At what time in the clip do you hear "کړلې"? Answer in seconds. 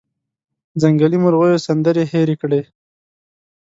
2.41-2.61